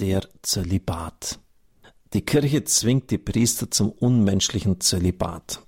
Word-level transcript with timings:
der 0.00 0.22
Zölibat. 0.42 1.38
Die 2.12 2.22
Kirche 2.22 2.64
zwingt 2.64 3.10
die 3.10 3.18
Priester 3.18 3.70
zum 3.70 3.90
unmenschlichen 3.90 4.80
Zölibat. 4.80 5.60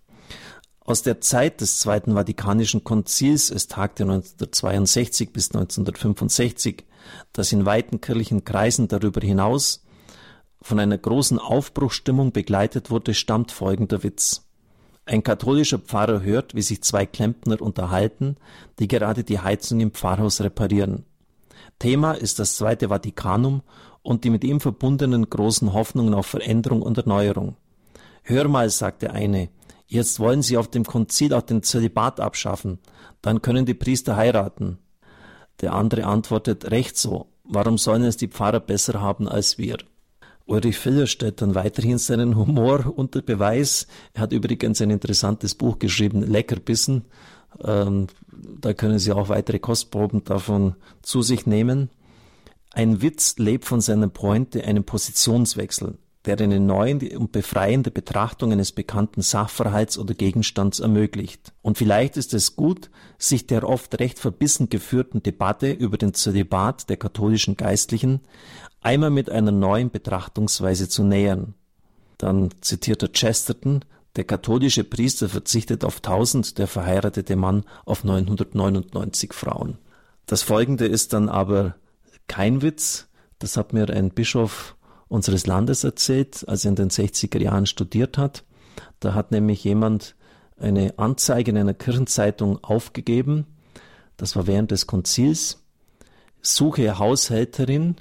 Aus 0.81 1.03
der 1.03 1.21
Zeit 1.21 1.61
des 1.61 1.79
Zweiten 1.79 2.15
Vatikanischen 2.15 2.83
Konzils, 2.83 3.50
es 3.50 3.68
tagte 3.68 4.05
1962 4.05 5.33
bis 5.33 5.50
1965, 5.50 6.84
das 7.33 7.53
in 7.53 7.67
weiten 7.67 8.00
kirchlichen 8.00 8.45
Kreisen 8.45 8.89
darüber 8.89 9.21
hinaus 9.21 9.84
von 10.60 10.80
einer 10.80 10.98
großen 10.98 11.38
Aufbruchstimmung 11.38 12.32
begleitet 12.32 12.90
wurde, 12.90 13.14
stammt 13.14 13.52
folgender 13.52 14.02
Witz. 14.02 14.48
Ein 15.04 15.22
katholischer 15.22 15.78
Pfarrer 15.78 16.22
hört, 16.22 16.54
wie 16.54 16.62
sich 16.62 16.82
zwei 16.82 17.06
Klempner 17.06 17.60
unterhalten, 17.60 18.36
die 18.78 18.88
gerade 18.88 19.24
die 19.24 19.40
Heizung 19.40 19.80
im 19.80 19.90
Pfarrhaus 19.90 20.40
reparieren. 20.40 21.04
Thema 21.78 22.12
ist 22.12 22.38
das 22.38 22.56
Zweite 22.56 22.88
Vatikanum 22.88 23.62
und 24.03 24.25
die 24.25 24.30
mit 24.30 24.45
ihm 24.45 24.61
verbundenen 24.61 25.29
großen 25.29 25.73
Hoffnungen 25.73 26.15
auf 26.15 26.27
Veränderung 26.27 26.83
und 26.83 26.98
Erneuerung. 26.98 27.56
Hör 28.23 28.48
mal, 28.48 28.70
sagt 28.70 29.02
der 29.02 29.12
eine, 29.12 29.48
jetzt 29.87 30.20
wollen 30.20 30.43
sie 30.43 30.56
auf 30.56 30.69
dem 30.69 30.84
Konzil 30.84 31.34
auch 31.34 31.43
den 31.43 31.62
Zölibat 31.62 32.20
abschaffen, 32.20 32.79
dann 33.20 33.43
können 33.43 33.66
die 33.66 33.74
Priester 33.74 34.16
heiraten. 34.16 34.79
Der 35.60 35.74
andere 35.74 36.05
antwortet, 36.05 36.70
recht 36.70 36.96
so, 36.96 37.27
warum 37.45 37.79
sollen 37.79 38.02
es 38.02 38.16
die 38.16 38.29
Pfarrer 38.29 38.60
besser 38.60 39.01
haben 39.01 39.29
als 39.29 39.59
wir? 39.59 39.79
Ulrich 40.46 40.79
Filler 40.79 41.07
stellt 41.07 41.41
dann 41.41 41.55
weiterhin 41.55 41.98
seinen 41.98 42.37
Humor 42.37 42.93
unter 42.96 43.23
Beweis. 43.23 43.87
Er 44.12 44.23
hat 44.23 44.32
übrigens 44.32 44.80
ein 44.80 44.91
interessantes 44.91 45.55
Buch 45.55 45.79
geschrieben, 45.79 46.23
Leckerbissen. 46.23 47.05
Ähm, 47.62 48.09
da 48.60 48.73
können 48.74 48.98
Sie 48.98 49.12
auch 49.12 49.29
weitere 49.29 49.59
Kostproben 49.59 50.24
davon 50.24 50.74
zu 51.02 51.23
sich 51.23 51.46
nehmen. 51.46 51.91
Ein 52.74 53.02
Witz 53.02 53.36
lebt 53.36 53.66
von 53.66 53.82
seiner 53.82 54.08
Pointe 54.08 54.64
einem 54.64 54.84
Positionswechsel, 54.84 55.98
der 56.24 56.40
eine 56.40 56.58
neue 56.58 57.18
und 57.18 57.30
befreiende 57.32 57.90
Betrachtung 57.90 58.51
eines 58.51 58.73
bekannten 58.73 59.20
Sachverhalts 59.20 59.98
oder 59.98 60.14
Gegenstands 60.14 60.80
ermöglicht. 60.80 61.52
Und 61.60 61.76
vielleicht 61.76 62.16
ist 62.16 62.32
es 62.32 62.56
gut, 62.56 62.90
sich 63.18 63.46
der 63.46 63.68
oft 63.68 63.98
recht 64.01 64.19
verbissen 64.19 64.70
geführten 64.70 65.23
Debatte 65.23 65.70
über 65.70 65.98
den 65.98 66.14
Zölibat 66.14 66.89
der 66.89 66.97
katholischen 66.97 67.56
Geistlichen 67.59 68.20
einmal 68.81 69.11
mit 69.11 69.29
einer 69.29 69.53
neuen 69.53 69.91
Betrachtungsweise 69.91 70.89
zu 70.89 71.05
nähern. 71.05 71.55
Dann 72.17 72.51
zitiert 72.62 73.03
er 73.03 73.12
Chesterton, 73.12 73.84
der 74.17 74.25
katholische 74.25 74.84
Priester 74.84 75.29
verzichtet 75.29 75.84
auf 75.84 75.97
1000, 75.97 76.59
der 76.59 76.67
verheiratete 76.67 77.36
Mann 77.36 77.64
auf 77.84 78.05
999 78.05 79.34
Frauen. 79.34 79.79
Das 80.27 80.42
folgende 80.42 80.86
ist 80.86 81.12
dann 81.12 81.29
aber 81.29 81.75
kein 82.33 82.63
Witz. 82.63 83.09
Das 83.41 83.59
hat 83.59 83.75
mir 83.75 83.91
ein 83.91 84.09
Bischof 84.09 84.75
unseres 85.09 85.47
Landes 85.47 85.85
erzählt, 85.85 86.49
als 86.49 86.65
er 86.65 86.71
in 86.71 86.77
den 86.77 86.89
60er 86.89 87.39
Jahren 87.39 87.67
studiert 87.67 88.17
hat. 88.17 88.45
Da 89.01 89.13
hat 89.13 89.33
nämlich 89.33 89.63
jemand 89.65 90.15
eine 90.59 90.99
Anzeige 90.99 91.51
in 91.51 91.59
einer 91.59 91.75
Kirchenzeitung 91.75 92.65
aufgegeben. 92.65 93.47
Das 94.17 94.35
war 94.35 94.47
während 94.47 94.71
des 94.71 94.87
Konzils. 94.87 95.63
Suche 96.41 96.99
Haushälterin. 96.99 97.97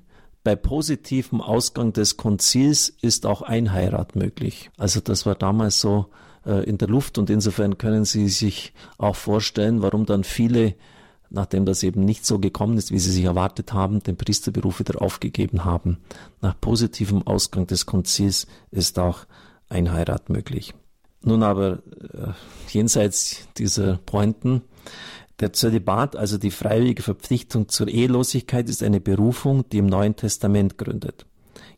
Bei 0.45 0.55
positivem 0.55 1.41
Ausgang 1.41 1.91
des 1.91 2.15
Konzils 2.15 2.87
ist 3.01 3.25
auch 3.25 3.41
Einheirat 3.41 4.15
möglich. 4.15 4.71
Also 4.77 5.01
das 5.01 5.25
war 5.25 5.35
damals 5.35 5.81
so 5.81 6.05
äh, 6.45 6.63
in 6.63 6.77
der 6.77 6.87
Luft 6.87 7.17
und 7.17 7.29
insofern 7.29 7.77
können 7.77 8.05
Sie 8.05 8.29
sich 8.29 8.73
auch 8.97 9.17
vorstellen, 9.17 9.81
warum 9.81 10.05
dann 10.05 10.23
viele 10.23 10.75
nachdem 11.31 11.65
das 11.65 11.81
eben 11.83 12.05
nicht 12.05 12.25
so 12.25 12.39
gekommen 12.39 12.77
ist, 12.77 12.91
wie 12.91 12.99
sie 12.99 13.11
sich 13.11 13.23
erwartet 13.23 13.73
haben, 13.73 14.03
den 14.03 14.17
Priesterberuf 14.17 14.79
wieder 14.79 15.01
aufgegeben 15.01 15.65
haben. 15.65 15.97
Nach 16.41 16.59
positivem 16.59 17.25
Ausgang 17.25 17.67
des 17.67 17.85
Konzils 17.85 18.47
ist 18.69 18.99
auch 18.99 19.25
ein 19.69 19.91
Heirat 19.91 20.29
möglich. 20.29 20.73
Nun 21.23 21.43
aber 21.43 21.79
äh, 22.13 22.33
jenseits 22.69 23.47
dieser 23.57 23.97
Pointen, 23.97 24.61
der 25.39 25.53
Zölibat, 25.53 26.15
also 26.15 26.37
die 26.37 26.51
freiwillige 26.51 27.01
Verpflichtung 27.01 27.69
zur 27.69 27.87
Ehelosigkeit, 27.87 28.69
ist 28.69 28.83
eine 28.83 28.99
Berufung, 28.99 29.67
die 29.69 29.77
im 29.77 29.87
Neuen 29.87 30.15
Testament 30.15 30.77
gründet. 30.77 31.25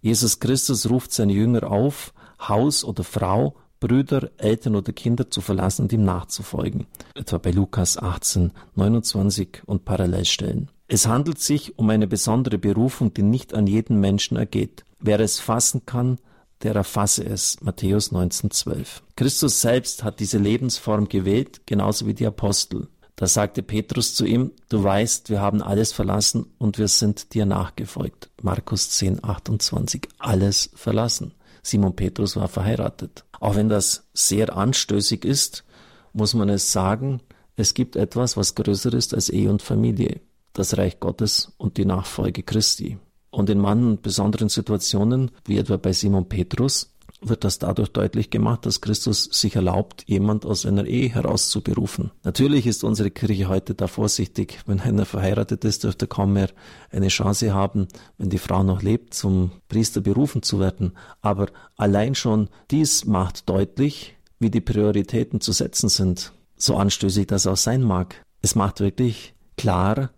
Jesus 0.01 0.39
Christus 0.39 0.89
ruft 0.89 1.13
seine 1.13 1.33
Jünger 1.33 1.71
auf, 1.71 2.13
Haus 2.39 2.83
oder 2.83 3.03
Frau 3.03 3.55
Brüder, 3.83 4.31
Eltern 4.37 4.77
oder 4.77 4.93
Kinder 4.93 5.29
zu 5.29 5.41
verlassen 5.41 5.81
und 5.81 5.91
ihm 5.91 6.05
nachzufolgen. 6.05 6.87
Etwa 7.15 7.37
bei 7.37 7.51
Lukas 7.51 7.97
18, 7.97 8.53
29 8.75 9.63
und 9.65 9.83
Parallelstellen. 9.83 10.69
Es 10.87 11.05
handelt 11.05 11.39
sich 11.39 11.77
um 11.77 11.89
eine 11.89 12.07
besondere 12.07 12.57
Berufung, 12.57 13.13
die 13.13 13.23
nicht 13.23 13.53
an 13.53 13.67
jeden 13.67 13.99
Menschen 13.99 14.37
ergeht. 14.37 14.85
Wer 15.01 15.19
es 15.19 15.41
fassen 15.41 15.85
kann, 15.85 16.17
der 16.61 16.75
erfasse 16.75 17.25
es. 17.25 17.57
Matthäus 17.59 18.13
19,12. 18.13 19.01
Christus 19.17 19.59
selbst 19.59 20.05
hat 20.05 20.21
diese 20.21 20.37
Lebensform 20.37 21.09
gewählt, 21.09 21.63
genauso 21.65 22.07
wie 22.07 22.13
die 22.13 22.25
Apostel. 22.25 22.87
Da 23.17 23.27
sagte 23.27 23.63
Petrus 23.63 24.15
zu 24.15 24.25
ihm, 24.25 24.51
du 24.69 24.81
weißt, 24.81 25.29
wir 25.29 25.41
haben 25.41 25.61
alles 25.61 25.91
verlassen 25.91 26.45
und 26.57 26.77
wir 26.77 26.87
sind 26.87 27.33
dir 27.33 27.45
nachgefolgt. 27.45 28.29
Markus 28.41 28.91
10, 28.91 29.25
28. 29.25 30.07
Alles 30.19 30.69
verlassen. 30.73 31.33
Simon 31.63 31.95
Petrus 31.95 32.35
war 32.35 32.47
verheiratet. 32.47 33.23
Auch 33.39 33.55
wenn 33.55 33.69
das 33.69 34.07
sehr 34.13 34.55
anstößig 34.55 35.25
ist, 35.25 35.63
muss 36.11 36.33
man 36.33 36.49
es 36.49 36.71
sagen, 36.71 37.21
es 37.55 37.73
gibt 37.73 37.95
etwas, 37.95 38.37
was 38.37 38.55
größer 38.55 38.93
ist 38.93 39.13
als 39.13 39.29
Ehe 39.29 39.49
und 39.49 39.61
Familie, 39.61 40.21
das 40.53 40.77
Reich 40.77 40.99
Gottes 40.99 41.53
und 41.57 41.77
die 41.77 41.85
Nachfolge 41.85 42.43
Christi. 42.43 42.97
Und 43.29 43.49
in 43.49 43.59
manchen 43.59 44.01
besonderen 44.01 44.49
Situationen, 44.49 45.31
wie 45.45 45.57
etwa 45.57 45.77
bei 45.77 45.93
Simon 45.93 46.29
Petrus, 46.29 46.92
wird 47.29 47.43
das 47.43 47.59
dadurch 47.59 47.89
deutlich 47.89 48.29
gemacht, 48.29 48.65
dass 48.65 48.81
Christus 48.81 49.25
sich 49.25 49.55
erlaubt, 49.55 50.03
jemand 50.07 50.45
aus 50.45 50.65
einer 50.65 50.85
Ehe 50.85 51.09
herauszuberufen. 51.09 52.11
Natürlich 52.23 52.67
ist 52.67 52.83
unsere 52.83 53.11
Kirche 53.11 53.47
heute 53.47 53.75
da 53.75 53.87
vorsichtig. 53.87 54.59
Wenn 54.65 54.79
einer 54.79 55.05
verheiratet 55.05 55.65
ist, 55.65 55.83
dürfte 55.83 56.07
kaum 56.07 56.33
mehr 56.33 56.49
eine 56.91 57.07
Chance 57.07 57.53
haben, 57.53 57.87
wenn 58.17 58.29
die 58.29 58.37
Frau 58.37 58.63
noch 58.63 58.81
lebt, 58.81 59.13
zum 59.13 59.51
Priester 59.67 60.01
berufen 60.01 60.43
zu 60.43 60.59
werden. 60.59 60.93
Aber 61.21 61.47
allein 61.77 62.15
schon 62.15 62.49
dies 62.71 63.05
macht 63.05 63.49
deutlich, 63.49 64.15
wie 64.39 64.49
die 64.49 64.61
Prioritäten 64.61 65.41
zu 65.41 65.51
setzen 65.51 65.89
sind. 65.89 66.33
So 66.57 66.75
anstößig 66.75 67.27
das 67.27 67.47
auch 67.47 67.57
sein 67.57 67.81
mag. 67.81 68.23
Es 68.41 68.55
macht 68.55 68.79
wirklich 68.79 69.33
klar, 69.57 70.11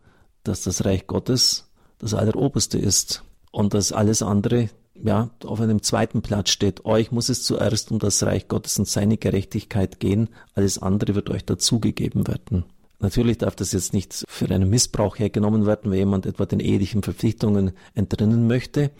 dass 0.43 0.63
das 0.63 0.85
Reich 0.85 1.07
Gottes 1.07 1.69
das 1.97 2.13
Alleroberste 2.13 2.77
ist 2.77 3.23
und 3.51 3.73
dass 3.73 3.91
alles 3.91 4.21
andere 4.21 4.69
ja, 5.03 5.29
auf 5.43 5.61
einem 5.61 5.81
zweiten 5.81 6.21
Platz 6.21 6.49
steht. 6.49 6.85
Euch 6.85 7.11
muss 7.11 7.29
es 7.29 7.43
zuerst 7.43 7.91
um 7.91 7.99
das 7.99 8.23
Reich 8.23 8.47
Gottes 8.47 8.79
und 8.79 8.87
seine 8.87 9.17
Gerechtigkeit 9.17 9.99
gehen, 9.99 10.29
alles 10.53 10.77
andere 10.81 11.15
wird 11.15 11.29
euch 11.29 11.45
dazugegeben 11.45 12.27
werden. 12.27 12.65
Natürlich 12.99 13.37
darf 13.37 13.55
das 13.55 13.73
jetzt 13.73 13.93
nicht 13.93 14.23
für 14.27 14.49
einen 14.49 14.69
Missbrauch 14.69 15.19
hergenommen 15.19 15.65
werden, 15.65 15.91
wenn 15.91 15.99
jemand 15.99 16.25
etwa 16.25 16.45
den 16.45 16.59
ehelichen 16.59 17.03
Verpflichtungen 17.03 17.71
entrinnen 17.93 18.47
möchte, 18.47 18.91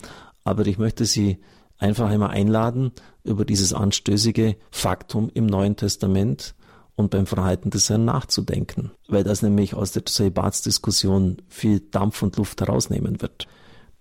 aber 0.44 0.68
ich 0.68 0.78
möchte 0.78 1.06
Sie 1.06 1.40
einfach 1.78 2.10
einmal 2.10 2.32
einladen, 2.32 2.92
über 3.24 3.46
dieses 3.46 3.74
anstößige 3.74 4.58
Faktum 4.70 5.32
im 5.34 5.46
Neuen 5.46 5.76
Testament 5.76 6.56
und 6.96 7.10
beim 7.10 7.26
Verhalten 7.26 7.70
des 7.70 7.90
Herrn 7.90 8.06
nachzudenken, 8.06 8.92
weil 9.08 9.24
das 9.24 9.42
nämlich 9.42 9.74
aus 9.74 9.92
der 9.92 10.06
Zölibatsdiskussion 10.06 11.38
viel 11.48 11.80
Dampf 11.80 12.22
und 12.22 12.38
Luft 12.38 12.62
herausnehmen 12.62 13.22
wird. 13.22 13.48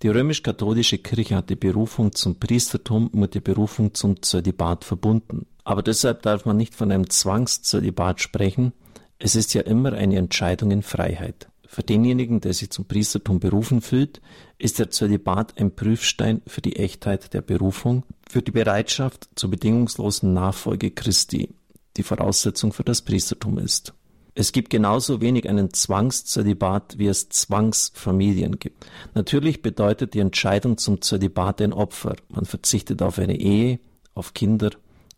Die 0.01 0.09
römisch-katholische 0.09 0.97
Kirche 0.97 1.37
hat 1.37 1.49
die 1.49 1.55
Berufung 1.55 2.13
zum 2.13 2.35
Priestertum 2.37 3.09
mit 3.13 3.33
der 3.33 3.39
Berufung 3.39 3.93
zum 3.93 4.21
Zölibat 4.21 4.83
verbunden. 4.83 5.45
Aber 5.63 5.81
deshalb 5.81 6.21
darf 6.21 6.45
man 6.45 6.57
nicht 6.57 6.75
von 6.75 6.91
einem 6.91 7.09
Zwangszölibat 7.09 8.21
sprechen. 8.21 8.73
Es 9.19 9.35
ist 9.35 9.53
ja 9.53 9.61
immer 9.61 9.93
eine 9.93 10.17
Entscheidung 10.17 10.71
in 10.71 10.83
Freiheit. 10.83 11.47
Für 11.65 11.81
denjenigen, 11.81 12.41
der 12.41 12.53
sich 12.53 12.69
zum 12.69 12.85
Priestertum 12.85 13.39
berufen 13.39 13.81
fühlt, 13.81 14.21
ist 14.57 14.79
der 14.79 14.91
Zölibat 14.91 15.59
ein 15.59 15.75
Prüfstein 15.75 16.41
für 16.45 16.61
die 16.61 16.75
Echtheit 16.75 17.33
der 17.33 17.41
Berufung, 17.41 18.03
für 18.29 18.41
die 18.41 18.51
Bereitschaft 18.51 19.29
zur 19.35 19.49
bedingungslosen 19.49 20.33
Nachfolge 20.33 20.91
Christi, 20.91 21.55
die 21.97 22.03
Voraussetzung 22.03 22.73
für 22.73 22.83
das 22.83 23.01
Priestertum 23.01 23.57
ist. 23.57 23.93
Es 24.37 24.51
gibt 24.51 24.69
genauso 24.69 25.21
wenig 25.21 25.47
einen 25.47 25.73
Zwangszölibat, 25.73 26.97
wie 26.97 27.07
es 27.07 27.29
Zwangsfamilien 27.29 28.59
gibt. 28.59 28.85
Natürlich 29.13 29.61
bedeutet 29.61 30.13
die 30.13 30.19
Entscheidung 30.19 30.77
zum 30.77 31.01
Zölibat 31.01 31.61
ein 31.61 31.71
Opfer. 31.71 32.17
Man 32.27 32.43
verzichtet 32.43 33.01
auf 33.01 33.17
eine 33.17 33.39
Ehe, 33.39 33.79
auf 34.13 34.33
Kinder, 34.33 34.71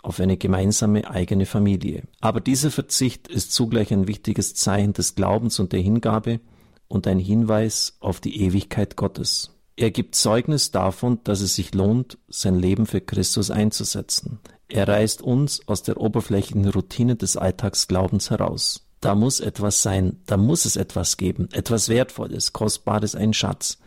auf 0.04 0.20
eine 0.20 0.38
gemeinsame 0.38 1.10
eigene 1.10 1.48
Familie. 1.48 2.04
Aber 2.22 2.42
dieser 2.42 2.70
Verzicht 2.70 3.28
ist 3.28 3.52
zugleich 3.52 3.92
ein 3.92 4.08
wichtiges 4.08 4.54
Zeichen 4.54 4.94
des 4.94 5.16
Glaubens 5.16 5.60
und 5.60 5.74
der 5.74 5.82
Hingabe 5.82 6.40
und 6.88 7.08
ein 7.08 7.20
Hinweis 7.20 7.98
auf 8.00 8.20
die 8.22 8.40
Ewigkeit 8.44 8.98
Gottes. 8.98 9.52
Er 9.76 9.90
gibt 9.90 10.14
Zeugnis 10.14 10.70
davon, 10.70 11.20
dass 11.24 11.42
es 11.42 11.56
sich 11.56 11.74
lohnt, 11.74 12.20
sein 12.28 12.60
Leben 12.60 12.86
für 12.86 13.02
Christus 13.02 13.50
einzusetzen. 13.50 14.40
Er 14.70 14.88
reißt 14.88 15.24
uns 15.24 15.68
aus 15.68 15.82
der 15.82 16.00
oberflächlichen 16.00 16.68
Routine 16.70 17.16
des 17.16 17.36
Alltagsglaubens 17.36 18.30
heraus. 18.30 18.87
Da 19.00 19.16
muss 19.16 19.40
etwas 19.40 19.82
sein, 19.84 20.18
da 20.26 20.38
muss 20.38 20.66
es 20.66 20.76
etwas 20.76 21.18
geben, 21.18 21.50
etwas 21.52 21.90
Wertvolles, 21.90 22.54
Kostbares, 22.54 23.16
ein 23.16 23.34
Schatz. 23.34 23.78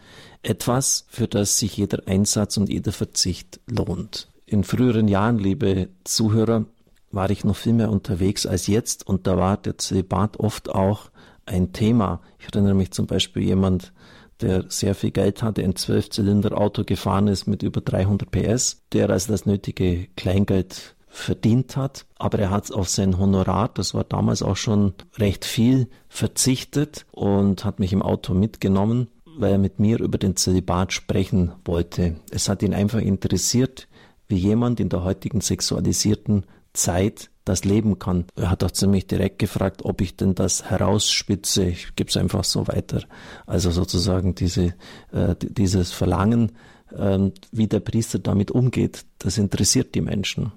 Etwas, 0.42 1.04
für 1.08 1.28
das 1.28 1.58
sich 1.58 1.76
jeder 1.76 2.06
Einsatz 2.06 2.56
und 2.56 2.68
jeder 2.68 2.92
Verzicht 2.92 3.60
lohnt. 3.66 4.28
In 4.46 4.64
früheren 4.64 5.08
Jahren, 5.08 5.38
liebe 5.38 5.88
Zuhörer, 6.04 6.66
war 7.12 7.30
ich 7.30 7.44
noch 7.44 7.56
viel 7.56 7.72
mehr 7.72 7.90
unterwegs 7.90 8.46
als 8.46 8.66
jetzt 8.66 9.06
und 9.06 9.26
da 9.26 9.36
war 9.36 9.56
der 9.56 9.78
Zölibat 9.78 10.38
oft 10.38 10.70
auch 10.70 11.10
ein 11.44 11.72
Thema. 11.72 12.20
Ich 12.38 12.46
erinnere 12.46 12.74
mich 12.74 12.92
zum 12.92 13.06
Beispiel 13.06 13.42
jemand, 13.42 13.92
der 14.40 14.64
sehr 14.68 14.94
viel 14.94 15.10
Geld 15.10 15.42
hatte, 15.42 15.62
ein 15.62 15.76
Zwölfzylinder-Auto 15.76 16.84
gefahren 16.84 17.28
ist 17.28 17.46
mit 17.46 17.62
über 17.62 17.80
300 17.80 18.30
PS, 18.30 18.82
der 18.92 19.10
also 19.10 19.32
das 19.32 19.44
nötige 19.44 20.06
Kleingeld 20.16 20.94
verdient 21.10 21.76
hat, 21.76 22.06
aber 22.18 22.38
er 22.38 22.50
hat 22.50 22.72
auf 22.72 22.88
sein 22.88 23.18
Honorar, 23.18 23.68
das 23.74 23.94
war 23.94 24.04
damals 24.04 24.42
auch 24.42 24.56
schon 24.56 24.94
recht 25.18 25.44
viel, 25.44 25.88
verzichtet 26.08 27.04
und 27.10 27.64
hat 27.64 27.80
mich 27.80 27.92
im 27.92 28.02
Auto 28.02 28.32
mitgenommen, 28.32 29.08
weil 29.24 29.52
er 29.52 29.58
mit 29.58 29.80
mir 29.80 30.00
über 30.00 30.18
den 30.18 30.36
Zölibat 30.36 30.92
sprechen 30.92 31.52
wollte. 31.64 32.16
Es 32.30 32.48
hat 32.48 32.62
ihn 32.62 32.74
einfach 32.74 33.00
interessiert, 33.00 33.88
wie 34.28 34.36
jemand 34.36 34.78
in 34.78 34.88
der 34.88 35.02
heutigen 35.02 35.40
sexualisierten 35.40 36.46
Zeit 36.72 37.30
das 37.44 37.64
leben 37.64 37.98
kann. 37.98 38.26
Er 38.36 38.50
hat 38.50 38.62
auch 38.62 38.70
ziemlich 38.70 39.08
direkt 39.08 39.40
gefragt, 39.40 39.84
ob 39.84 40.00
ich 40.00 40.16
denn 40.16 40.36
das 40.36 40.70
herausspitze. 40.70 41.64
Ich 41.64 41.96
gebe 41.96 42.08
es 42.08 42.16
einfach 42.16 42.44
so 42.44 42.68
weiter. 42.68 43.02
Also 43.46 43.72
sozusagen 43.72 44.36
diese, 44.36 44.74
äh, 45.10 45.34
dieses 45.40 45.90
Verlangen, 45.90 46.52
äh, 46.96 47.30
wie 47.50 47.66
der 47.66 47.80
Priester 47.80 48.20
damit 48.20 48.52
umgeht, 48.52 49.04
das 49.18 49.38
interessiert 49.38 49.96
die 49.96 50.00
Menschen. 50.00 50.52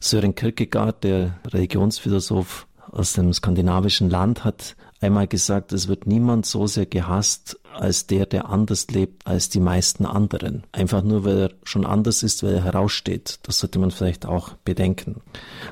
Sören 0.00 0.34
Kierkegaard, 0.34 1.04
der 1.04 1.38
Religionsphilosoph 1.48 2.66
aus 2.90 3.12
dem 3.14 3.32
skandinavischen 3.32 4.10
Land, 4.10 4.44
hat 4.44 4.76
einmal 5.00 5.26
gesagt, 5.26 5.72
es 5.72 5.88
wird 5.88 6.06
niemand 6.06 6.46
so 6.46 6.66
sehr 6.66 6.86
gehasst 6.86 7.58
als 7.72 8.06
der, 8.06 8.26
der 8.26 8.48
anders 8.48 8.88
lebt 8.88 9.26
als 9.26 9.48
die 9.48 9.60
meisten 9.60 10.04
anderen. 10.04 10.64
Einfach 10.72 11.02
nur, 11.02 11.24
weil 11.24 11.38
er 11.38 11.50
schon 11.64 11.86
anders 11.86 12.22
ist, 12.22 12.42
weil 12.42 12.54
er 12.54 12.64
heraussteht. 12.64 13.38
Das 13.44 13.60
sollte 13.60 13.78
man 13.78 13.90
vielleicht 13.90 14.26
auch 14.26 14.50
bedenken. 14.64 15.22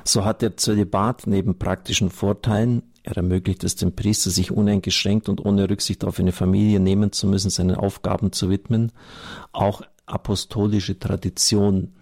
So 0.03 0.25
hat 0.25 0.41
der 0.41 0.57
Zölibat 0.57 1.27
neben 1.27 1.59
praktischen 1.59 2.09
Vorteilen 2.09 2.83
er 3.03 3.17
ermöglicht 3.17 3.63
es 3.63 3.75
dem 3.75 3.95
Priester, 3.95 4.29
sich 4.29 4.51
uneingeschränkt 4.51 5.27
und 5.27 5.43
ohne 5.43 5.69
Rücksicht 5.69 6.03
auf 6.03 6.19
eine 6.19 6.31
Familie 6.31 6.79
nehmen 6.79 7.11
zu 7.11 7.25
müssen, 7.27 7.49
seinen 7.49 7.75
Aufgaben 7.75 8.31
zu 8.31 8.49
widmen. 8.49 8.91
Auch 9.51 9.81
apostolische 10.05 10.99
Tradition. 10.99 11.93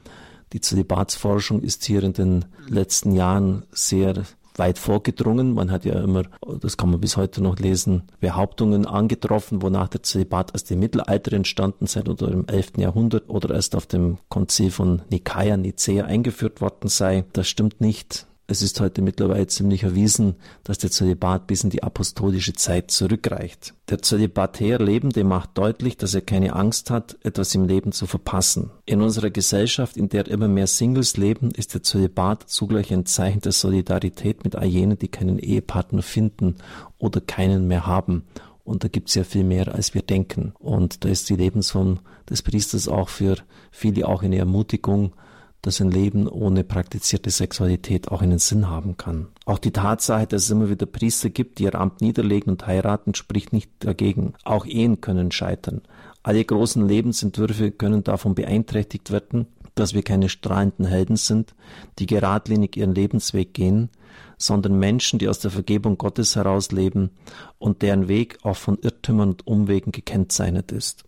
Die 0.53 0.61
Zölibatsforschung 0.61 1.61
ist 1.61 1.85
hier 1.85 2.03
in 2.03 2.13
den 2.13 2.45
letzten 2.67 3.13
Jahren 3.13 3.63
sehr 3.71 4.23
weit 4.59 4.77
vorgedrungen. 4.77 5.53
Man 5.53 5.71
hat 5.71 5.85
ja 5.85 5.99
immer, 6.01 6.23
das 6.59 6.77
kann 6.77 6.91
man 6.91 6.99
bis 6.99 7.17
heute 7.17 7.41
noch 7.41 7.57
lesen, 7.57 8.03
Behauptungen 8.19 8.85
angetroffen, 8.85 9.61
wonach 9.61 9.87
der 9.87 10.03
Zölibat 10.03 10.53
aus 10.53 10.65
dem 10.65 10.79
Mittelalter 10.79 11.33
entstanden 11.33 11.87
sei 11.87 12.01
oder 12.01 12.27
im 12.29 12.45
11. 12.47 12.73
Jahrhundert 12.77 13.29
oder 13.29 13.55
erst 13.55 13.75
auf 13.75 13.87
dem 13.87 14.17
Konzil 14.27 14.69
von 14.69 15.01
Nikaia, 15.09 15.57
Nicea 15.57 16.05
eingeführt 16.05 16.61
worden 16.61 16.89
sei. 16.89 17.23
Das 17.33 17.47
stimmt 17.47 17.81
nicht. 17.81 18.27
Es 18.51 18.63
ist 18.63 18.79
heute 18.79 19.03
mittlerweile 19.03 19.45
ziemlich 19.45 19.83
erwiesen, 19.83 20.33
dass 20.63 20.79
der 20.79 20.89
Zölibat 20.89 21.45
bis 21.45 21.63
in 21.63 21.69
die 21.69 21.83
apostolische 21.83 22.53
Zeit 22.53 22.89
zurückreicht. 22.89 23.75
Der 23.89 24.01
zölibatär 24.01 24.79
Lebende 24.79 25.23
macht 25.23 25.55
deutlich, 25.55 25.97
dass 25.97 26.15
er 26.15 26.21
keine 26.21 26.55
Angst 26.55 26.89
hat, 26.89 27.15
etwas 27.21 27.53
im 27.53 27.65
Leben 27.67 27.91
zu 27.91 28.07
verpassen. 28.07 28.71
In 28.87 29.03
unserer 29.03 29.29
Gesellschaft, 29.29 29.97
in 29.97 30.09
der 30.09 30.27
immer 30.27 30.47
mehr 30.47 30.65
Singles 30.65 31.15
leben, 31.15 31.51
ist 31.51 31.75
der 31.75 31.83
Zölibat 31.83 32.49
zugleich 32.49 32.91
ein 32.91 33.05
Zeichen 33.05 33.41
der 33.41 33.51
Solidarität 33.51 34.43
mit 34.43 34.55
all 34.55 34.65
jenen, 34.65 34.97
die 34.97 35.09
keinen 35.09 35.37
Ehepartner 35.37 36.01
finden 36.01 36.55
oder 36.97 37.21
keinen 37.21 37.67
mehr 37.67 37.85
haben 37.85 38.23
und 38.69 38.83
da 38.83 38.87
gibt 38.87 39.09
es 39.09 39.15
ja 39.15 39.23
viel 39.23 39.43
mehr, 39.43 39.73
als 39.73 39.95
wir 39.95 40.03
denken. 40.03 40.53
Und 40.59 41.03
da 41.03 41.09
ist 41.09 41.27
die 41.29 41.35
Lebensform 41.35 42.01
des 42.29 42.43
Priesters 42.43 42.87
auch 42.87 43.09
für 43.09 43.37
viele 43.71 44.07
auch 44.07 44.21
eine 44.21 44.37
Ermutigung, 44.37 45.13
dass 45.61 45.81
ein 45.81 45.91
Leben 45.91 46.27
ohne 46.27 46.63
praktizierte 46.63 47.29
Sexualität 47.29 48.09
auch 48.09 48.21
einen 48.21 48.39
Sinn 48.39 48.69
haben 48.69 48.97
kann. 48.97 49.27
Auch 49.45 49.59
die 49.59 49.71
Tatsache, 49.71 50.27
dass 50.27 50.43
es 50.43 50.49
immer 50.49 50.69
wieder 50.69 50.85
Priester 50.85 51.29
gibt, 51.29 51.59
die 51.59 51.63
ihr 51.63 51.75
Amt 51.75 52.01
niederlegen 52.01 52.51
und 52.51 52.65
heiraten, 52.65 53.13
spricht 53.15 53.51
nicht 53.51 53.71
dagegen. 53.79 54.33
Auch 54.43 54.65
Ehen 54.65 55.01
können 55.01 55.31
scheitern. 55.31 55.81
Alle 56.23 56.43
großen 56.43 56.87
Lebensentwürfe 56.87 57.71
können 57.71 58.03
davon 58.03 58.35
beeinträchtigt 58.35 59.11
werden, 59.11 59.47
dass 59.75 59.93
wir 59.93 60.03
keine 60.03 60.29
strahlenden 60.29 60.85
Helden 60.85 61.15
sind, 61.15 61.55
die 61.99 62.05
geradlinig 62.05 62.75
ihren 62.75 62.93
Lebensweg 62.93 63.53
gehen, 63.53 63.89
sondern 64.37 64.79
Menschen, 64.79 65.19
die 65.19 65.27
aus 65.27 65.39
der 65.39 65.51
Vergebung 65.51 65.97
Gottes 65.97 66.35
heraus 66.35 66.71
leben 66.71 67.11
und 67.57 67.81
deren 67.81 68.07
Weg 68.07 68.37
auch 68.43 68.57
von 68.57 68.77
Irrtümern 68.81 69.29
und 69.29 69.47
Umwegen 69.47 69.91
gekennzeichnet 69.91 70.71
ist. 70.71 71.03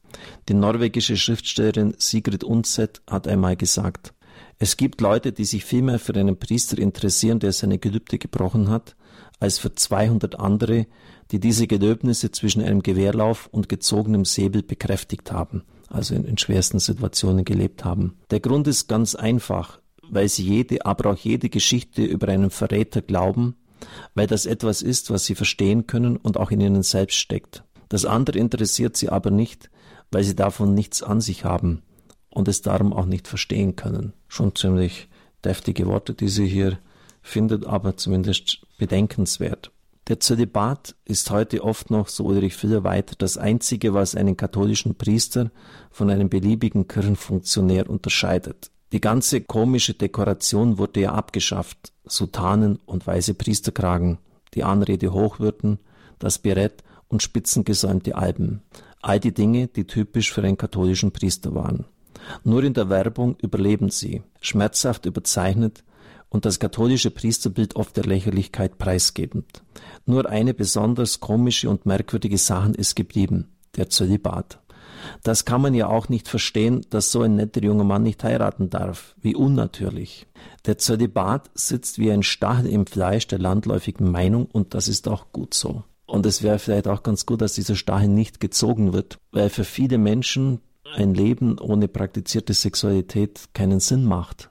Die 0.50 0.54
norwegische 0.54 1.18
Schriftstellerin 1.18 1.94
Sigrid 1.98 2.44
Undset 2.44 3.02
hat 3.10 3.28
einmal 3.28 3.56
gesagt, 3.56 4.14
es 4.64 4.78
gibt 4.78 5.02
Leute, 5.02 5.32
die 5.32 5.46
sich 5.46 5.66
vielmehr 5.66 5.98
für 5.98 6.14
einen 6.14 6.38
Priester 6.38 6.78
interessieren, 6.78 7.40
der 7.40 7.52
seine 7.52 7.80
Gelübde 7.80 8.20
gebrochen 8.20 8.70
hat, 8.70 8.96
als 9.40 9.58
für 9.58 9.74
200 9.74 10.40
andere, 10.40 10.86
die 11.32 11.40
diese 11.40 11.66
Gelöbnisse 11.66 12.30
zwischen 12.30 12.62
einem 12.62 12.84
Gewehrlauf 12.84 13.50
und 13.52 13.70
gezogenem 13.70 14.24
Säbel 14.24 14.62
bekräftigt 14.62 15.32
haben, 15.32 15.64
also 15.90 16.14
in, 16.14 16.26
in 16.26 16.38
schwersten 16.38 16.78
Situationen 16.78 17.44
gelebt 17.44 17.84
haben. 17.86 18.20
Der 18.30 18.40
Grund 18.40 18.68
ist 18.68 18.88
ganz 18.88 19.16
einfach, 19.16 19.82
weil 20.08 20.30
sie 20.30 20.44
jede, 20.44 20.86
aber 20.86 21.10
auch 21.10 21.18
jede 21.18 21.50
Geschichte 21.50 22.04
über 22.04 22.28
einen 22.28 22.52
Verräter 22.52 23.02
glauben, 23.02 23.56
weil 24.14 24.28
das 24.28 24.46
etwas 24.46 24.84
ist, 24.84 25.10
was 25.10 25.26
sie 25.26 25.34
verstehen 25.34 25.88
können 25.88 26.18
und 26.18 26.38
auch 26.38 26.52
in 26.52 26.62
ihnen 26.62 26.84
selbst 26.84 27.18
steckt. 27.18 27.64
Das 27.90 28.06
andere 28.06 28.38
interessiert 28.38 28.96
sie 28.96 29.10
aber 29.10 29.32
nicht, 29.32 29.72
weil 30.12 30.24
sie 30.24 30.36
davon 30.36 30.76
nichts 30.76 31.02
an 31.02 31.20
sich 31.20 31.46
haben 31.46 31.82
und 32.32 32.48
es 32.48 32.62
darum 32.62 32.94
auch 32.94 33.06
nicht 33.06 33.28
verstehen 33.28 33.76
können. 33.76 34.14
Schon 34.28 34.56
ziemlich 34.56 35.08
deftige 35.46 35.86
Worte, 35.86 36.14
die 36.14 36.30
sie 36.30 36.48
hier 36.48 36.80
findet, 37.22 37.66
aber 37.66 37.98
zumindest 37.98 38.66
bedenkenswert. 38.80 39.72
Der 40.08 40.20
Zölibat 40.20 40.96
ist 41.06 41.30
heute 41.30 41.64
oft 41.64 41.92
noch, 41.92 42.08
so 42.08 42.26
Ulrich 42.26 42.56
Filler 42.56 42.84
weiter, 42.84 43.14
das 43.18 43.38
Einzige, 43.38 43.94
was 43.94 44.16
einen 44.16 44.36
katholischen 44.36 44.96
Priester 44.96 45.52
von 45.92 46.10
einem 46.10 46.30
beliebigen 46.30 46.88
Kirchenfunktionär 46.88 47.90
unterscheidet. 47.90 48.72
Die 48.92 49.00
ganze 49.00 49.42
komische 49.42 49.94
Dekoration 49.94 50.78
wurde 50.78 51.02
ja 51.02 51.14
abgeschafft. 51.14 51.94
Sutanen 52.04 52.80
und 52.86 53.06
weiße 53.08 53.36
Priesterkragen, 53.36 54.18
die 54.54 54.64
Anrede 54.64 55.14
Hochwürden, 55.14 55.80
das 56.20 56.40
Berett 56.40 56.84
und 57.08 57.24
spitzengesäumte 57.24 58.16
Alben. 58.16 58.64
All 59.02 59.20
die 59.20 59.34
Dinge, 59.34 59.68
die 59.68 59.86
typisch 59.86 60.34
für 60.34 60.44
einen 60.44 60.58
katholischen 60.58 61.12
Priester 61.12 61.56
waren. 61.56 61.86
Nur 62.44 62.64
in 62.64 62.74
der 62.74 62.90
Werbung 62.90 63.36
überleben 63.42 63.90
sie, 63.90 64.24
schmerzhaft 64.42 65.06
überzeichnet 65.06 65.84
und 66.30 66.46
das 66.46 66.60
katholische 66.60 67.12
Priesterbild 67.12 67.76
oft 67.76 67.96
der 67.98 68.06
Lächerlichkeit 68.06 68.78
preisgebend. 68.78 69.64
Nur 70.06 70.30
eine 70.30 70.54
besonders 70.54 71.20
komische 71.20 71.70
und 71.70 71.86
merkwürdige 71.86 72.38
Sache 72.38 72.72
ist 72.72 72.96
geblieben, 72.96 73.50
der 73.76 73.90
Zölibat. 73.90 74.60
Das 75.24 75.46
kann 75.46 75.62
man 75.62 75.74
ja 75.74 75.88
auch 75.88 76.10
nicht 76.10 76.28
verstehen, 76.28 76.86
dass 76.90 77.12
so 77.12 77.22
ein 77.22 77.36
netter 77.36 77.64
junger 77.64 77.84
Mann 77.84 78.04
nicht 78.04 78.24
heiraten 78.24 78.70
darf. 78.70 79.16
Wie 79.22 79.36
unnatürlich. 79.36 80.28
Der 80.66 80.78
Zölibat 80.78 81.50
sitzt 81.54 82.00
wie 82.00 82.12
ein 82.12 82.24
Stachel 82.24 82.68
im 82.68 82.86
Fleisch 82.86 83.28
der 83.28 83.40
landläufigen 83.40 84.10
Meinung 84.10 84.46
und 84.46 84.74
das 84.74 84.88
ist 84.88 85.08
auch 85.08 85.32
gut 85.32 85.54
so. 85.54 85.84
Und 86.06 86.26
es 86.26 86.44
wäre 86.44 86.60
vielleicht 86.60 86.88
auch 86.88 87.04
ganz 87.04 87.26
gut, 87.26 87.42
dass 87.42 87.54
dieser 87.54 87.76
Stachel 87.76 88.10
nicht 88.10 88.40
gezogen 88.40 88.94
wird, 88.94 89.18
weil 89.32 89.50
für 89.50 89.64
viele 89.64 89.98
Menschen 89.98 90.60
ein 90.96 91.14
Leben 91.14 91.58
ohne 91.60 91.88
praktizierte 91.88 92.54
Sexualität 92.54 93.50
keinen 93.54 93.80
Sinn 93.80 94.06
macht. 94.06 94.50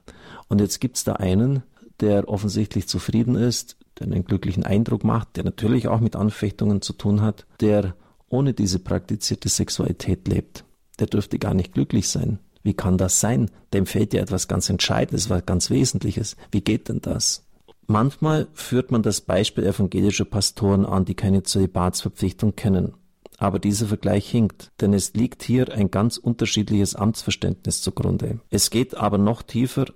Und 0.49 0.61
jetzt 0.61 0.81
gibt's 0.81 1.05
da 1.05 1.15
einen, 1.15 1.63
der 2.01 2.29
offensichtlich 2.29 2.89
zufrieden 2.89 3.35
ist, 3.35 3.77
der 3.99 4.07
einen 4.07 4.25
glücklichen 4.25 4.65
Eindruck 4.65 5.05
macht, 5.05 5.37
der 5.37 5.45
natürlich 5.45 5.89
auch 5.89 6.01
mit 6.01 6.17
Anfechtungen 6.17 6.83
zu 6.83 6.93
tun 6.93 7.23
hat, 7.23 7.47
der 7.61 7.95
ohne 8.29 8.55
diese 8.55 8.79
praktizierte 8.79 9.49
Sexualität 9.49 10.27
lebt. 10.29 10.65
Der 10.99 11.07
dürfte 11.07 11.39
gar 11.39 11.55
nicht 11.55 11.75
glücklich 11.75 12.09
sein. 12.09 12.39
Wie 12.63 12.75
kann 12.75 12.99
das 12.99 13.21
sein? 13.21 13.51
Dem 13.73 13.87
fehlt 13.87 14.13
ja 14.13 14.21
etwas 14.21 14.49
ganz 14.49 14.69
Entscheidendes, 14.69 15.31
was 15.31 15.47
ganz 15.47 15.71
Wesentliches. 15.71 16.37
Wie 16.51 16.61
geht 16.61 16.89
denn 16.89 17.01
das? 17.01 17.47
Manchmal 17.87 18.47
führt 18.53 18.93
man 18.93 19.03
das 19.03 19.21
Beispiel 19.21 19.65
evangelischer 19.67 20.25
Pastoren 20.25 20.85
an, 20.85 21.05
die 21.05 21.15
keine 21.15 21.43
Zölibatsverpflichtung 21.43 22.55
kennen. 22.55 22.95
Aber 23.41 23.59
dieser 23.59 23.87
Vergleich 23.87 24.29
hinkt, 24.29 24.71
denn 24.83 24.93
es 24.93 25.15
liegt 25.15 25.43
hier 25.43 25.73
ein 25.73 25.91
ganz 25.91 26.19
unterschiedliches 26.19 26.95
Amtsverständnis 26.95 27.81
zugrunde. 27.81 28.41
Es 28.51 28.69
geht 28.69 28.95
aber 28.95 29.17
noch 29.17 29.43
tiefer 29.43 29.87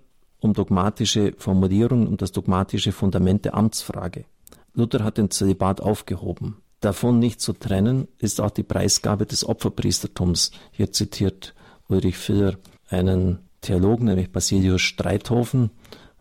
um 0.40 0.54
dogmatische 0.54 1.34
Formulierungen 1.36 2.08
und 2.08 2.22
das 2.22 2.32
dogmatische 2.32 2.90
Fundament 2.92 3.44
der 3.44 3.54
Amtsfrage. 3.54 4.24
Luther 4.72 5.04
hat 5.04 5.18
den 5.18 5.30
Zölibat 5.30 5.82
aufgehoben. 5.82 6.56
Davon 6.80 7.18
nicht 7.18 7.42
zu 7.42 7.52
trennen 7.52 8.08
ist 8.18 8.40
auch 8.40 8.50
die 8.50 8.62
Preisgabe 8.62 9.26
des 9.26 9.46
Opferpriestertums. 9.46 10.50
Hier 10.72 10.90
zitiert 10.90 11.54
Ulrich 11.88 12.16
Filler 12.16 12.56
einen 12.88 13.40
Theologen, 13.60 14.06
nämlich 14.06 14.32
Basilius 14.32 14.80
Streithofen, 14.80 15.70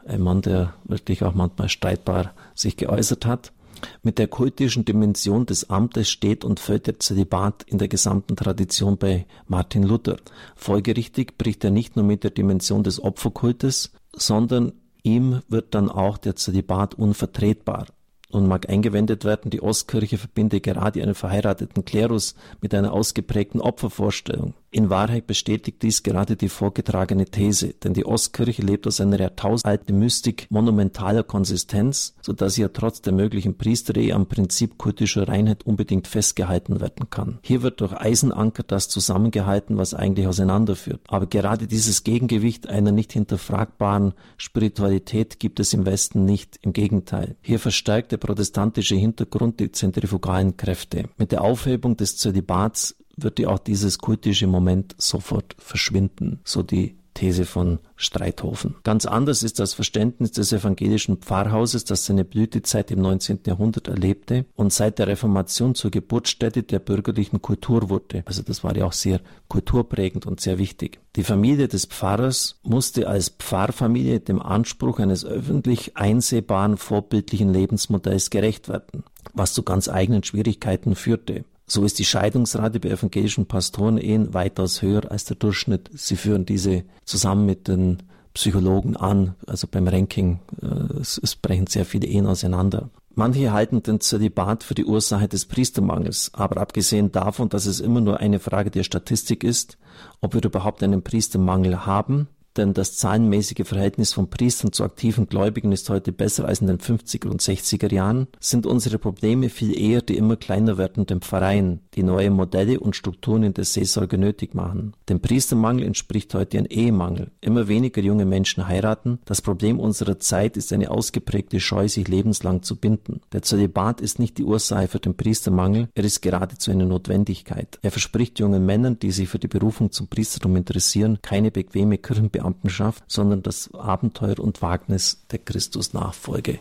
ein 0.06 0.22
Mann, 0.22 0.42
der 0.42 0.74
wirklich 0.84 1.24
auch 1.24 1.34
manchmal 1.34 1.70
streitbar 1.70 2.34
sich 2.53 2.75
geäußert 2.75 3.25
hat. 3.25 3.53
Mit 4.02 4.20
der 4.20 4.28
kultischen 4.28 4.86
Dimension 4.86 5.46
des 5.46 5.70
Amtes 5.70 6.10
steht 6.10 6.44
und 6.44 6.60
fällt 6.60 6.88
der 6.88 7.00
Zölibat 7.00 7.63
in 7.63 7.78
der 7.78 7.88
gesamten 7.88 8.36
Tradition 8.36 8.98
bei 8.98 9.25
Martin 9.48 9.84
Luther. 9.84 10.18
Folgerichtig 10.56 11.38
bricht 11.38 11.63
er 11.63 11.72
nicht 11.72 11.96
nur 11.96 12.06
mit 12.06 12.24
der 12.24 12.32
Dimension 12.32 12.84
des 12.84 13.02
Opferkultes, 13.02 13.92
sondern 14.13 14.74
ihm 15.04 15.42
wird 15.50 15.75
dann 15.75 15.90
auch 15.90 16.18
der 16.18 16.36
Zölibat 16.36 16.96
unvertretbar. 16.96 17.88
Nun 18.32 18.48
mag 18.48 18.68
eingewendet 18.68 19.25
werden, 19.25 19.52
die 19.52 19.62
Ostkirche 19.62 20.18
verbinde 20.18 20.60
gerade 20.60 21.04
einen 21.04 21.13
verheirateten 21.13 21.86
Klerus 21.86 22.34
mit 22.62 22.74
einer 22.74 22.92
ausgeprägten 22.92 23.62
Opfervorstellung. 23.62 24.56
In 24.74 24.89
Wahrheit 24.89 25.27
bestätigt 25.27 25.84
dies 25.84 26.01
gerade 26.01 26.36
die 26.36 26.50
vorgetragene 26.50 27.25
These, 27.25 27.75
denn 27.75 27.94
die 27.94 28.08
Ostkirche 28.08 28.63
lebt 28.63 28.88
aus 28.88 29.00
einer 29.00 29.20
jahrtausendalten 29.20 30.00
Mystik 30.00 30.48
monumentaler 30.50 31.22
Konsistenz, 31.22 32.15
so 32.24 32.34
dass 32.34 32.58
ja 32.58 32.70
trotz 32.70 33.00
der 33.00 33.13
möglichen 33.13 33.56
Priesterehe 33.56 34.15
am 34.15 34.25
Prinzip 34.25 34.80
kultischer 34.80 35.27
Reinheit 35.27 35.63
unbedingt 35.68 36.08
festgehalten 36.08 36.82
werden 36.82 37.12
kann. 37.12 37.38
Hier 37.44 37.62
wird 37.62 37.82
durch 37.82 37.94
Eisenanker 37.94 38.63
das 38.63 38.89
zusammengehalten, 38.89 39.77
was 39.77 39.94
eigentlich 39.94 40.25
auseinanderführt. 40.25 41.01
Aber 41.08 41.27
gerade 41.27 41.68
dieses 41.68 42.03
Gegengewicht 42.03 42.68
einer 42.68 42.92
nicht 42.92 43.13
hinterfragbaren 43.13 44.13
Spiritualität 44.38 45.39
gibt 45.39 45.60
es 45.60 45.75
im 45.75 45.86
Westen 45.86 46.25
nicht, 46.25 46.58
im 46.63 46.74
Gegenteil. 46.74 47.36
Hier 47.44 47.60
verstärkt 47.60 48.12
der 48.12 48.18
protestantische 48.18 48.96
Hintergrund 48.96 49.60
die 49.60 49.72
zentrifugalen 49.72 50.58
Kräfte. 50.58 51.10
Mit 51.18 51.32
der 51.32 51.44
Aufhebung 51.44 51.96
des 51.96 52.18
Zölibats 52.18 52.96
wird 53.17 53.39
ja 53.39 53.50
auch 53.50 53.60
dieses 53.60 53.98
kultische 53.98 54.48
Moment 54.48 54.96
sofort 54.98 55.55
verschwinden, 55.60 56.39
so 56.43 56.63
die 56.63 56.96
These 57.13 57.46
von 57.46 57.79
Streithofen. 57.96 58.75
Ganz 58.84 59.05
anders 59.05 59.43
ist 59.43 59.60
das 59.60 59.74
Verständnis 59.74 60.32
des 60.32 60.51
evangelischen 60.51 61.17
Pfarrhauses, 61.17 61.86
das 61.86 62.05
seine 62.05 62.25
Blütezeit 62.25 62.91
im 62.91 63.01
19. 63.01 63.41
Jahrhundert 63.46 63.88
erlebte 63.88 64.46
und 64.55 64.74
seit 64.74 65.00
der 65.00 65.08
Reformation 65.08 65.75
zur 65.75 65.91
Geburtsstätte 65.91 66.63
der 66.63 66.79
bürgerlichen 66.79 67.41
Kultur 67.41 67.89
wurde. 67.89 68.24
Also 68.25 68.41
das 68.41 68.63
war 68.63 68.75
ja 68.75 68.86
auch 68.86 68.93
sehr 68.93 69.22
kulturprägend 69.48 70.25
und 70.25 70.41
sehr 70.41 70.58
wichtig. 70.58 71.00
Die 71.15 71.24
Familie 71.24 71.67
des 71.67 71.86
Pfarrers 71.86 72.60
musste 72.63 73.08
als 73.08 73.29
Pfarrfamilie 73.29 74.20
dem 74.20 74.41
Anspruch 74.41 75.00
eines 75.00 75.24
öffentlich 75.24 75.96
einsehbaren 75.96 76.77
vorbildlichen 76.77 77.53
Lebensmodells 77.53 78.32
gerecht 78.32 78.70
werden, 78.70 79.03
was 79.34 79.53
zu 79.53 79.63
ganz 79.63 79.88
eigenen 79.88 80.24
Schwierigkeiten 80.24 80.96
führte. 80.96 81.46
So 81.65 81.84
ist 81.86 82.00
die 82.00 82.05
Scheidungsrate 82.05 82.79
bei 82.79 82.89
evangelischen 82.89 83.46
Pastorenehen 83.46 84.34
weitaus 84.34 84.82
höher 84.82 85.10
als 85.12 85.25
der 85.25 85.38
Durchschnitt. 85.38 85.89
Sie 85.93 86.15
führen 86.15 86.46
diese 86.46 86.84
zusammen 87.05 87.46
mit 87.46 87.67
den 87.67 88.03
Psychologen 88.34 88.98
an, 88.98 89.36
also 89.46 89.67
beim 89.70 89.88
Ranking, 89.88 90.39
äh, 90.62 91.00
es, 91.00 91.20
es 91.22 91.36
brechen 91.36 91.67
sehr 91.67 91.86
viele 91.86 92.08
Ehen 92.08 92.25
auseinander. 92.25 92.89
Manche 93.15 93.53
halten 93.53 93.84
den 93.84 94.00
Zölibat 94.00 94.63
für 94.63 94.74
die 94.74 94.86
Ursache 94.86 95.27
des 95.27 95.46
Priestermangels, 95.46 96.32
aber 96.34 96.60
abgesehen 96.60 97.12
davon, 97.12 97.50
dass 97.50 97.67
es 97.67 97.79
immer 97.79 98.01
nur 98.01 98.20
eine 98.20 98.39
Frage 98.39 98.72
der 98.72 98.82
Statistik 98.82 99.43
ist, 99.43 99.77
ob 100.20 100.34
wir 100.34 100.43
überhaupt 100.43 100.82
einen 100.82 101.03
Priestermangel 101.03 101.86
haben, 101.86 102.27
denn 102.58 102.74
das 102.74 102.98
zahlenmäßige 102.98 103.68
Verhältnis 103.68 104.14
von 104.14 104.30
Priestern 104.30 104.72
zu 104.72 104.84
aktiven 104.84 105.28
Gläubigen 105.28 105.72
ist 105.72 105.90
heute 105.90 106.12
besser 106.12 106.46
als 106.46 106.62
in 106.62 106.68
den 106.68 106.78
50er 106.78 107.28
und 107.28 107.42
60er 107.42 107.94
Jahren, 107.94 108.28
sind 108.40 108.66
unsere 108.66 109.00
Probleme 109.00 109.50
viel 109.50 109.78
eher 109.78 110.02
die 110.02 110.18
immer 110.18 110.36
kleiner 110.36 110.78
werdenden 110.78 111.22
Pfarreien, 111.22 111.82
die 111.96 112.04
neue 112.04 112.30
Modelle 112.30 112.80
und 112.80 112.96
Strukturen 112.96 113.44
in 113.44 113.54
der 113.54 113.66
Seelsorge 113.66 114.18
nötig 114.18 114.54
machen. 114.54 114.94
Dem 115.10 115.20
Priestermangel 115.20 115.86
entspricht 115.86 116.34
heute 116.34 116.58
ein 116.58 116.66
Ehemangel. 116.66 117.32
Immer 117.42 117.68
weniger 117.68 118.02
junge 118.02 118.26
Menschen 118.26 118.68
heiraten. 118.68 119.20
Das 119.26 119.42
Problem 119.42 119.80
unserer 119.80 120.20
Zeit 120.20 120.58
ist 120.58 120.74
eine 120.74 120.92
ausgeprägte 120.92 121.60
Scheu, 121.60 121.88
sich 121.88 122.08
lebenslang 122.08 122.64
zu 122.64 122.76
binden. 122.76 123.22
Der 123.32 123.42
Zölibat 123.42 124.02
ist 124.02 124.20
nicht 124.20 124.38
die 124.38 124.44
Ursache 124.44 124.88
für 124.88 125.00
den 125.00 125.16
Priestermangel, 125.16 125.90
er 125.96 126.04
ist 126.04 126.22
geradezu 126.22 126.72
eine 126.72 126.86
Notwendigkeit. 126.86 127.80
Er 127.82 127.92
verspricht 127.92 128.40
jungen 128.40 128.66
Männern, 128.66 129.00
die 129.00 129.12
sich 129.12 129.30
für 129.30 129.40
die 129.40 129.48
Berufung 129.48 129.92
zum 129.92 130.08
Priestertum 130.08 130.56
interessieren, 130.56 131.20
keine 131.22 131.52
bequeme 131.52 131.98
Kirchenbeamtenschaft, 132.44 133.04
sondern 133.08 133.42
das 133.42 133.74
Abenteuer 133.74 134.40
und 134.40 134.62
Wagnis 134.62 135.26
der 135.32 135.40
Christusnachfolge. 135.40 136.60